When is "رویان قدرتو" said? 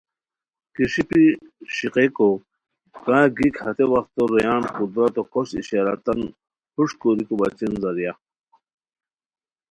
4.31-5.21